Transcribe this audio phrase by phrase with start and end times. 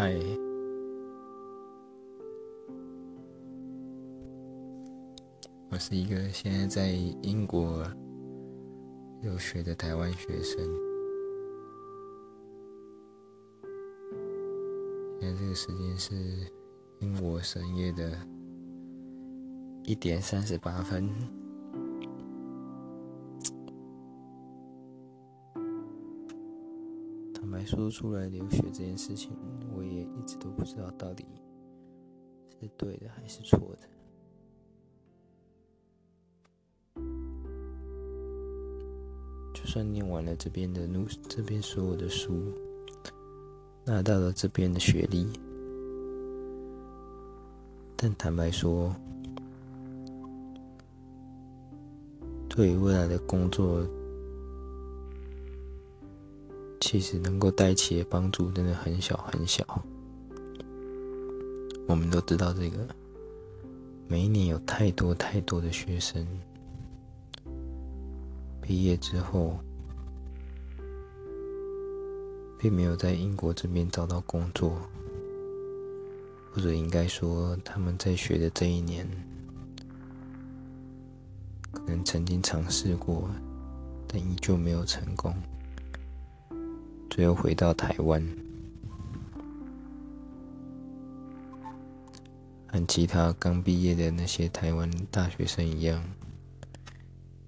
[0.00, 0.14] 嗨，
[5.70, 6.92] 我是一个现在在
[7.22, 7.82] 英国
[9.22, 10.56] 留学的台湾学生。
[15.20, 16.14] 现在这个时间是
[17.00, 18.16] 英国深夜的
[19.82, 21.10] 一点三十八分。
[27.34, 29.32] 坦白说出来留学这件事情，
[30.16, 31.26] 一直都不知道到底
[32.60, 33.88] 是对的还是错的。
[39.54, 42.52] 就算念完了这边的路，这边所有的书，
[43.84, 45.26] 拿到了这边的学历，
[47.96, 48.94] 但坦白说，
[52.48, 53.86] 对于未来的工作。
[56.80, 59.62] 其实能够带起的帮助真的很小很小。
[61.88, 62.86] 我们都知道这个，
[64.06, 66.24] 每一年有太多太多的学生
[68.60, 69.58] 毕业之后，
[72.58, 74.76] 并没有在英国这边找到工作，
[76.52, 79.08] 或者应该说他们在学的这一年，
[81.72, 83.30] 可能曾经尝试过，
[84.06, 85.34] 但依旧没有成功。
[87.08, 88.22] 最后回到台湾，
[92.78, 96.00] 和其他刚毕业的那些台湾大学生一样，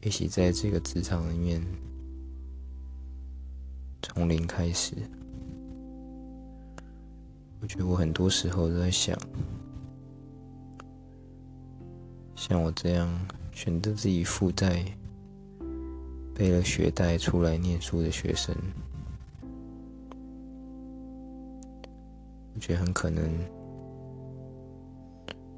[0.00, 1.64] 一起在这个职场里面
[4.02, 4.96] 从零开始。
[7.60, 9.16] 我觉得我很多时候都在想，
[12.34, 13.08] 像我这样
[13.52, 14.84] 选择自己负债、
[16.34, 18.52] 背了学贷出来念书的学生。
[22.54, 23.32] 我觉得很可能，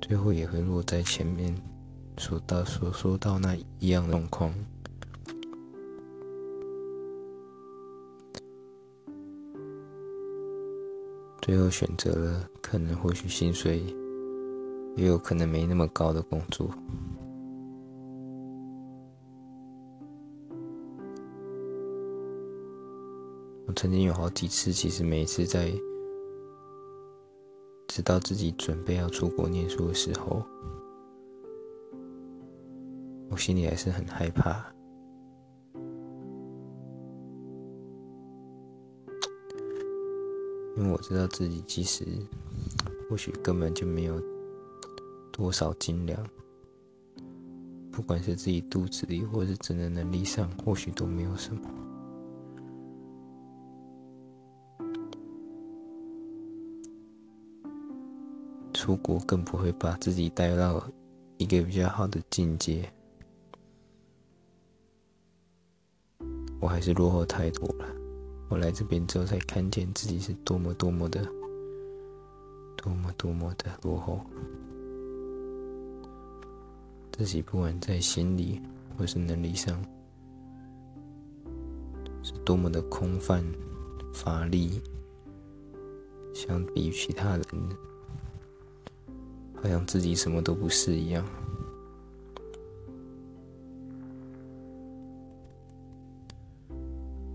[0.07, 1.57] 最后也会落在前面
[2.19, 4.55] 说到所说到那一样的状况，
[11.41, 13.83] 最后选择了可能或许薪水
[14.95, 16.71] 也有可能没那么高的工作。
[23.67, 25.73] 我曾经有好几次，其实每一次在。
[27.95, 30.45] 直到自己准备要出国念书的时候，
[33.31, 34.67] 我心里还是很害怕，
[40.77, 42.05] 因为我知道自己其实
[43.09, 44.21] 或许根本就没有
[45.31, 46.19] 多少斤两，
[47.93, 51.61] 不管是自己肚子里，或是真的能力上，或许都没有什么。
[58.85, 60.87] 出国更不会把自己带到
[61.39, 62.87] 一个比较好的境界，
[66.61, 67.87] 我还是落后太多了。
[68.51, 71.25] 我来这边之后才看见自己是多么多么的、
[72.77, 74.21] 多么多么的落后，
[77.11, 78.61] 自己不管在心理
[78.99, 79.83] 或是能力上，
[82.23, 83.43] 是多么的空泛
[84.13, 84.79] 乏力，
[86.35, 87.45] 相比其他人。
[89.65, 91.25] 好像自己什么都不是一样，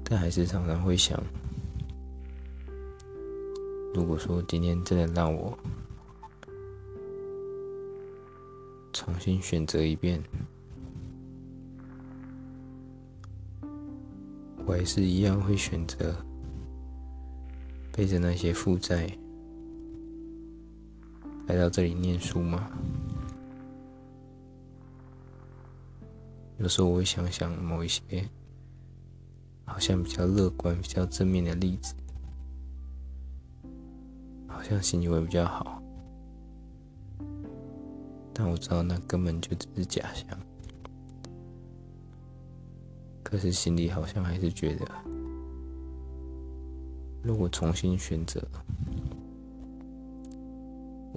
[0.03, 1.19] 但还是常常会想，
[3.95, 5.57] 如果说今天真的让我
[8.93, 10.23] 重新选择一遍，
[14.67, 16.15] 我还是一样会选择
[17.91, 19.09] 背着那些负债。
[21.49, 22.69] 来到这里念书吗？
[26.59, 28.29] 有时候我会想想某一些
[29.65, 31.95] 好像比较乐观、比较正面的例子，
[34.45, 35.81] 好像心情会比较好。
[38.31, 40.39] 但我知道那根本就只是假象。
[43.23, 44.85] 可是心里好像还是觉得，
[47.23, 48.39] 如果重新选择。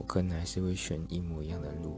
[0.06, 1.91] 可能还是会选一模一样的路。